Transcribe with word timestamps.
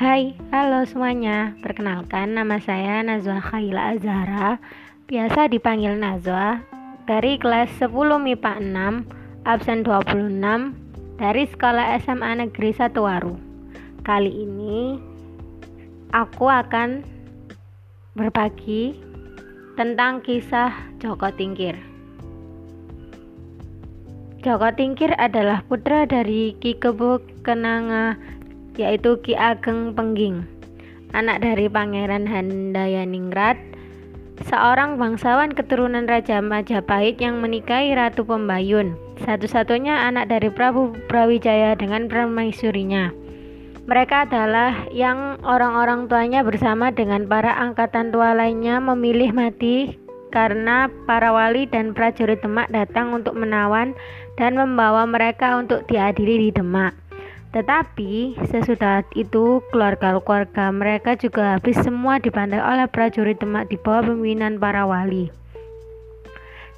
Hai, 0.00 0.32
halo 0.48 0.88
semuanya. 0.88 1.52
Perkenalkan 1.60 2.32
nama 2.32 2.56
saya 2.56 3.04
Nazwa 3.04 3.36
Khaila 3.36 3.92
Azhara, 3.92 4.56
biasa 5.04 5.52
dipanggil 5.52 5.92
Nazwa, 5.92 6.64
dari 7.04 7.36
kelas 7.36 7.68
10 7.76 8.16
MIPA 8.16 8.64
6, 8.64 9.44
absen 9.44 9.84
26, 9.84 11.20
dari 11.20 11.44
Sekolah 11.44 12.00
SMA 12.00 12.32
Negeri 12.32 12.72
1 12.72 12.96
Waru. 12.96 13.36
Kali 14.00 14.32
ini 14.40 14.96
aku 16.16 16.48
akan 16.48 17.04
berbagi 18.16 18.96
tentang 19.76 20.24
kisah 20.24 20.96
Joko 20.96 21.28
Tingkir. 21.28 21.76
Joko 24.40 24.72
Tingkir 24.72 25.12
adalah 25.20 25.60
putra 25.68 26.08
dari 26.08 26.56
Ki 26.56 26.72
Kenanga 27.44 28.39
yaitu 28.76 29.18
Ki 29.24 29.34
Ageng 29.34 29.96
Pengging, 29.96 30.46
anak 31.16 31.42
dari 31.42 31.66
Pangeran 31.66 32.28
Handayaningrat, 32.28 33.58
seorang 34.46 34.96
bangsawan 34.96 35.52
keturunan 35.52 36.08
Raja 36.08 36.40
Majapahit 36.40 37.20
yang 37.20 37.42
menikahi 37.44 37.92
Ratu 37.92 38.24
Pembayun, 38.24 38.96
satu-satunya 39.26 40.06
anak 40.06 40.32
dari 40.32 40.48
Prabu 40.48 40.96
Brawijaya 41.10 41.76
dengan 41.76 42.08
permaisurinya. 42.08 43.12
Mereka 43.90 44.30
adalah 44.30 44.86
yang 44.94 45.42
orang-orang 45.42 46.06
tuanya 46.06 46.46
bersama 46.46 46.94
dengan 46.94 47.26
para 47.26 47.58
angkatan 47.58 48.14
tua 48.14 48.38
lainnya 48.38 48.78
memilih 48.78 49.34
mati 49.34 49.98
karena 50.30 50.86
para 51.10 51.34
wali 51.34 51.66
dan 51.66 51.90
prajurit 51.90 52.38
Demak 52.38 52.70
datang 52.70 53.10
untuk 53.10 53.34
menawan 53.34 53.98
dan 54.38 54.54
membawa 54.54 55.04
mereka 55.10 55.58
untuk 55.58 55.84
diadili 55.90 56.48
di 56.48 56.50
Demak. 56.54 56.94
Tetapi 57.50 58.38
sesudah 58.46 59.02
itu 59.18 59.58
keluarga-keluarga 59.74 60.70
mereka 60.70 61.18
juga 61.18 61.58
habis 61.58 61.74
semua 61.82 62.22
dipandai 62.22 62.62
oleh 62.62 62.86
prajurit 62.86 63.42
Demak 63.42 63.66
di 63.66 63.76
bawah 63.78 64.06
pimpinan 64.06 64.62
para 64.62 64.86
wali. 64.86 65.34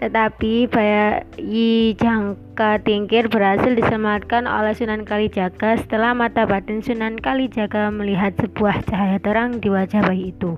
Tetapi 0.00 0.64
bayi 0.70 1.92
Jangka 1.92 2.80
Tingkir 2.80 3.28
berhasil 3.28 3.76
diselamatkan 3.76 4.48
oleh 4.48 4.72
Sunan 4.72 5.04
Kalijaga 5.04 5.76
setelah 5.76 6.16
mata 6.16 6.48
batin 6.48 6.80
Sunan 6.80 7.20
Kalijaga 7.20 7.92
melihat 7.92 8.32
sebuah 8.40 8.80
cahaya 8.88 9.20
terang 9.20 9.60
di 9.60 9.68
wajah 9.68 10.00
bayi 10.00 10.32
itu. 10.32 10.56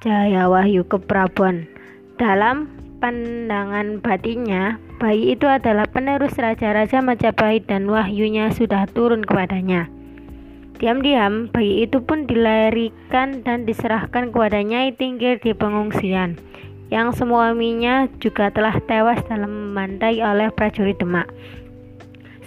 Cahaya 0.00 0.48
wahyu 0.48 0.88
keprabuan. 0.88 1.68
Dalam 2.16 2.72
pandangan 3.04 4.00
batinnya, 4.00 4.80
bayi 5.00 5.32
itu 5.32 5.48
adalah 5.48 5.88
penerus 5.88 6.36
raja-raja 6.36 7.00
Majapahit 7.00 7.64
dan 7.64 7.88
wahyunya 7.88 8.52
sudah 8.52 8.84
turun 8.92 9.24
kepadanya. 9.24 9.88
Diam-diam, 10.76 11.48
bayi 11.48 11.88
itu 11.88 12.04
pun 12.04 12.28
dilarikan 12.28 13.40
dan 13.40 13.64
diserahkan 13.64 14.28
kepada 14.28 14.60
Nyai 14.60 14.92
Tingkir 14.92 15.40
di 15.40 15.56
pengungsian, 15.56 16.36
yang 16.92 17.16
semua 17.16 17.52
suaminya 17.52 18.12
juga 18.20 18.52
telah 18.52 18.76
tewas 18.84 19.20
dalam 19.24 19.72
membantai 19.72 20.20
oleh 20.20 20.52
prajurit 20.52 21.00
Demak. 21.00 21.28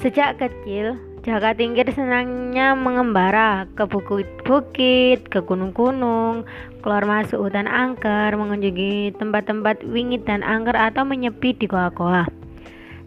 Sejak 0.01 0.41
kecil, 0.41 0.97
Jaka 1.23 1.55
Tingkir 1.55 1.87
senangnya 1.93 2.75
mengembara 2.75 3.69
ke 3.79 3.85
bukit-bukit, 3.85 5.29
ke 5.29 5.39
gunung-gunung, 5.45 6.43
keluar 6.83 7.07
masuk 7.07 7.47
hutan 7.47 7.69
angker, 7.69 8.35
mengunjungi 8.35 9.15
tempat-tempat 9.15 9.85
wingit 9.87 10.27
dan 10.27 10.43
angker 10.43 10.75
atau 10.75 11.07
menyepi 11.07 11.55
di 11.55 11.69
goa-goa. 11.69 12.42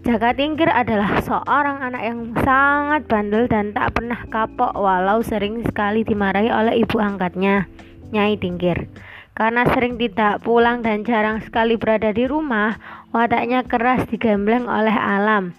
Jaka 0.07 0.39
Tingkir 0.39 0.71
adalah 0.71 1.19
seorang 1.19 1.83
anak 1.83 2.03
yang 2.07 2.31
sangat 2.47 3.11
bandel 3.11 3.51
dan 3.51 3.75
tak 3.75 3.99
pernah 3.99 4.23
kapok 4.31 4.71
walau 4.79 5.19
sering 5.19 5.67
sekali 5.67 6.07
dimarahi 6.07 6.47
oleh 6.47 6.78
ibu 6.78 7.03
angkatnya, 7.03 7.67
Nyai 8.15 8.39
Tingkir. 8.39 8.87
Karena 9.34 9.66
sering 9.75 9.99
tidak 9.99 10.47
pulang 10.47 10.87
dan 10.87 11.03
jarang 11.03 11.43
sekali 11.43 11.75
berada 11.75 12.15
di 12.15 12.22
rumah, 12.25 12.78
wataknya 13.11 13.66
keras 13.66 14.06
digembleng 14.06 14.71
oleh 14.71 14.95
alam 14.95 15.53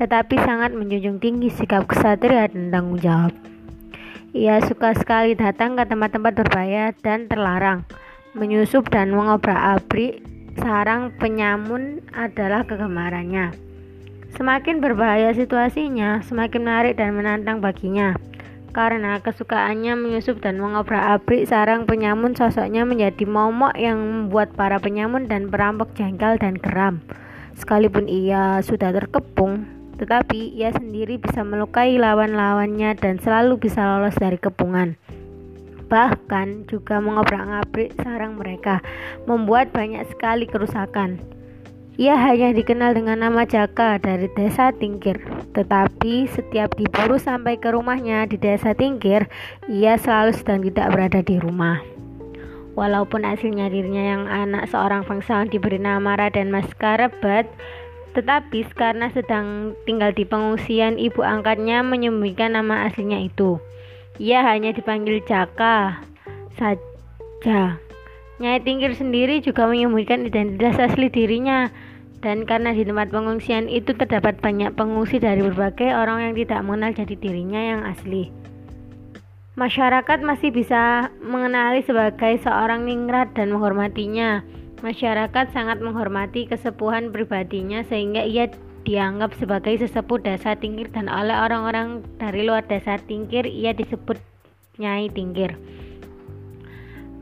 tetapi 0.00 0.40
sangat 0.40 0.72
menjunjung 0.72 1.20
tinggi 1.20 1.52
sikap 1.52 1.84
kesatria 1.84 2.48
dan 2.48 2.72
tanggung 2.72 2.96
jawab. 2.96 3.36
Ia 4.32 4.64
suka 4.64 4.96
sekali 4.96 5.36
datang 5.36 5.76
ke 5.76 5.84
tempat-tempat 5.84 6.32
berbahaya 6.40 6.96
dan 7.04 7.28
terlarang. 7.28 7.84
Menyusup 8.32 8.88
dan 8.88 9.12
mengobrak-abrik 9.12 10.24
sarang 10.56 11.12
penyamun 11.20 12.00
adalah 12.16 12.64
kegemarannya. 12.64 13.69
Semakin 14.34 14.78
berbahaya 14.78 15.34
situasinya, 15.34 16.22
semakin 16.22 16.62
menarik 16.62 16.94
dan 16.94 17.18
menantang 17.18 17.58
baginya. 17.58 18.14
Karena 18.70 19.18
kesukaannya 19.18 19.98
menyusup 19.98 20.38
dan 20.38 20.62
mengobrak-abrik 20.62 21.50
sarang 21.50 21.90
penyamun 21.90 22.38
sosoknya 22.38 22.86
menjadi 22.86 23.26
momok 23.26 23.74
yang 23.74 23.98
membuat 23.98 24.54
para 24.54 24.78
penyamun 24.78 25.26
dan 25.26 25.50
perampok 25.50 25.90
jengkel 25.98 26.38
dan 26.38 26.54
geram. 26.54 27.02
Sekalipun 27.58 28.06
ia 28.06 28.62
sudah 28.62 28.94
terkepung, 28.94 29.66
tetapi 29.98 30.54
ia 30.54 30.70
sendiri 30.70 31.18
bisa 31.18 31.42
melukai 31.42 31.98
lawan-lawannya 31.98 32.94
dan 32.94 33.18
selalu 33.18 33.58
bisa 33.58 33.82
lolos 33.82 34.14
dari 34.16 34.38
kepungan. 34.38 34.94
Bahkan 35.90 36.70
juga 36.70 37.02
mengobrak-ngabrik 37.02 37.98
sarang 37.98 38.38
mereka, 38.38 38.78
membuat 39.26 39.74
banyak 39.74 40.06
sekali 40.06 40.46
kerusakan. 40.46 41.39
Ia 42.00 42.16
hanya 42.16 42.56
dikenal 42.56 42.96
dengan 42.96 43.20
nama 43.20 43.44
Jaka 43.44 44.00
dari 44.00 44.32
desa 44.32 44.72
Tingkir, 44.72 45.20
tetapi 45.52 46.24
setiap 46.32 46.72
diburu 46.72 47.20
sampai 47.20 47.60
ke 47.60 47.76
rumahnya 47.76 48.24
di 48.24 48.40
desa 48.40 48.72
Tingkir, 48.72 49.28
ia 49.68 50.00
selalu 50.00 50.32
sedang 50.32 50.64
tidak 50.64 50.96
berada 50.96 51.20
di 51.20 51.36
rumah. 51.36 51.84
Walaupun 52.72 53.28
aslinya 53.28 53.68
dirinya 53.68 54.00
yang 54.16 54.24
anak 54.24 54.72
seorang 54.72 55.04
bangsawan 55.04 55.52
diberi 55.52 55.76
nama 55.76 56.16
Raden 56.16 56.48
Mas 56.48 56.72
Karebat, 56.72 57.44
tetapi 58.16 58.64
karena 58.72 59.12
sedang 59.12 59.76
tinggal 59.84 60.16
di 60.16 60.24
pengungsian, 60.24 60.96
ibu 60.96 61.20
angkatnya 61.20 61.84
menyembunyikan 61.84 62.56
nama 62.56 62.88
aslinya 62.88 63.20
itu. 63.20 63.60
Ia 64.16 64.40
hanya 64.48 64.72
dipanggil 64.72 65.20
Jaka 65.28 66.00
saja. 66.56 67.76
Nyai 68.40 68.64
Tingkir 68.64 68.96
sendiri 68.96 69.44
juga 69.44 69.68
menyembunyikan 69.68 70.24
identitas 70.24 70.80
asli 70.80 71.12
dirinya. 71.12 71.68
Dan 72.20 72.44
karena 72.44 72.76
di 72.76 72.84
tempat 72.84 73.08
pengungsian 73.08 73.64
itu 73.72 73.96
terdapat 73.96 74.36
banyak 74.44 74.76
pengungsi 74.76 75.16
dari 75.16 75.40
berbagai 75.40 75.88
orang 75.96 76.30
yang 76.30 76.34
tidak 76.36 76.60
mengenal 76.64 76.92
jadi 76.92 77.14
dirinya 77.16 77.60
yang 77.60 77.82
asli. 77.88 78.28
Masyarakat 79.56 80.24
masih 80.24 80.52
bisa 80.52 81.12
mengenali 81.20 81.84
sebagai 81.84 82.40
seorang 82.44 82.84
ningrat 82.84 83.32
dan 83.32 83.52
menghormatinya. 83.52 84.44
Masyarakat 84.80 85.52
sangat 85.52 85.84
menghormati 85.84 86.48
kesepuhan 86.48 87.12
pribadinya 87.12 87.84
sehingga 87.84 88.24
ia 88.24 88.48
dianggap 88.88 89.36
sebagai 89.36 89.76
sesepuh 89.84 90.24
desa 90.24 90.56
tingkir 90.56 90.88
dan 90.88 91.12
oleh 91.12 91.36
orang-orang 91.36 92.00
dari 92.16 92.48
luar 92.48 92.64
desa 92.64 92.96
tingkir 93.04 93.44
ia 93.44 93.76
disebut 93.76 94.16
Nyai 94.80 95.12
Tingkir. 95.12 95.60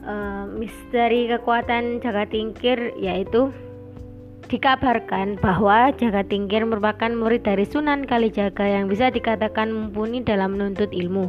Uh, 0.07 0.47
misteri 0.55 1.27
kekuatan 1.27 1.99
Jaga 1.99 2.25
Tingkir 2.31 2.95
yaitu 2.97 3.51
dikabarkan 4.49 5.37
bahwa 5.39 5.93
Jaga 5.95 6.25
Tingkir 6.25 6.65
merupakan 6.65 7.13
murid 7.13 7.45
dari 7.45 7.69
Sunan 7.69 8.09
Kalijaga 8.09 8.65
yang 8.65 8.89
bisa 8.89 9.13
dikatakan 9.13 9.69
mumpuni 9.69 10.25
dalam 10.25 10.57
menuntut 10.57 10.89
ilmu. 10.91 11.29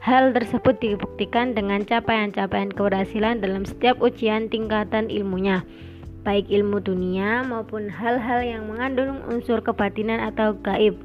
Hal 0.00 0.32
tersebut 0.32 0.80
dibuktikan 0.80 1.52
dengan 1.52 1.84
capaian-capaian 1.84 2.72
keberhasilan 2.72 3.44
dalam 3.44 3.68
setiap 3.68 4.00
ujian 4.00 4.48
tingkatan 4.48 5.12
ilmunya, 5.12 5.60
baik 6.24 6.48
ilmu 6.48 6.80
dunia 6.80 7.44
maupun 7.44 7.92
hal-hal 7.92 8.40
yang 8.40 8.64
mengandung 8.64 9.20
unsur 9.28 9.60
kebatinan 9.60 10.24
atau 10.24 10.56
gaib. 10.64 10.96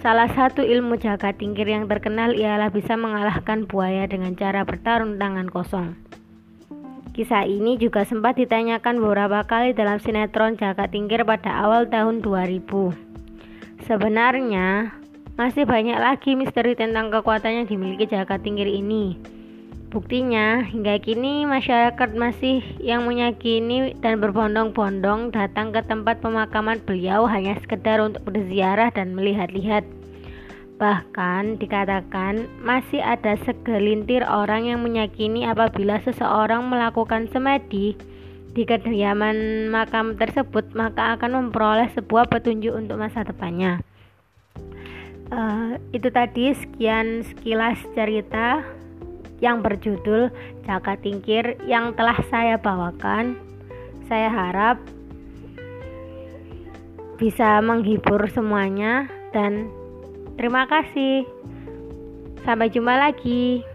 Salah 0.00 0.26
satu 0.34 0.66
ilmu 0.66 0.98
jaga 0.98 1.30
tingkir 1.30 1.68
yang 1.68 1.86
terkenal 1.86 2.34
ialah 2.34 2.74
bisa 2.74 2.98
mengalahkan 2.98 3.70
buaya 3.70 4.08
dengan 4.10 4.34
cara 4.34 4.66
bertarung 4.66 5.14
tangan 5.20 5.46
kosong. 5.46 5.94
Kisah 7.12 7.44
ini 7.44 7.76
juga 7.76 8.08
sempat 8.08 8.40
ditanyakan 8.40 8.96
beberapa 8.96 9.44
kali 9.44 9.76
dalam 9.76 10.00
sinetron 10.00 10.56
Jaga 10.56 10.88
Tingkir 10.88 11.20
pada 11.28 11.60
awal 11.60 11.84
tahun 11.92 12.24
2000. 12.24 12.64
Sebenarnya, 13.84 14.96
masih 15.36 15.68
banyak 15.68 16.00
lagi 16.00 16.32
misteri 16.32 16.72
tentang 16.72 17.12
kekuatan 17.12 17.52
yang 17.52 17.66
dimiliki 17.68 18.08
Jaka 18.08 18.40
Tingkir 18.40 18.64
ini. 18.64 19.20
Buktinya, 19.92 20.64
hingga 20.64 20.96
kini 21.04 21.44
masyarakat 21.44 22.16
masih 22.16 22.64
yang 22.80 23.04
meyakini 23.04 23.92
dan 24.00 24.16
berbondong-bondong 24.16 25.36
datang 25.36 25.68
ke 25.68 25.84
tempat 25.84 26.24
pemakaman 26.24 26.80
beliau 26.80 27.28
hanya 27.28 27.60
sekedar 27.60 28.00
untuk 28.00 28.24
berziarah 28.24 28.88
dan 28.88 29.12
melihat-lihat. 29.12 29.84
Bahkan 30.82 31.62
dikatakan 31.62 32.50
masih 32.58 32.98
ada 32.98 33.38
segelintir 33.46 34.26
orang 34.26 34.66
yang 34.66 34.82
meyakini 34.82 35.46
apabila 35.46 36.02
seseorang 36.02 36.66
melakukan 36.66 37.30
semedi 37.30 37.94
di 38.50 38.66
kediaman 38.66 39.70
makam 39.70 40.18
tersebut 40.18 40.74
maka 40.74 41.14
akan 41.14 41.38
memperoleh 41.38 41.86
sebuah 41.94 42.26
petunjuk 42.26 42.74
untuk 42.74 42.98
masa 42.98 43.22
depannya. 43.22 43.78
uh, 45.30 45.78
itu 45.94 46.10
tadi 46.10 46.50
sekian 46.50 47.22
sekilas 47.30 47.78
cerita 47.94 48.66
yang 49.38 49.62
berjudul 49.62 50.34
Jaka 50.66 50.98
Tingkir 50.98 51.62
yang 51.62 51.94
telah 51.94 52.18
saya 52.26 52.58
bawakan. 52.58 53.38
Saya 54.10 54.28
harap 54.34 54.82
bisa 57.22 57.62
menghibur 57.62 58.26
semuanya 58.34 59.06
dan 59.30 59.70
terima 60.36 60.68
kasih. 60.68 61.24
Sampai 62.42 62.68
jumpa 62.70 62.94
lagi. 62.98 63.71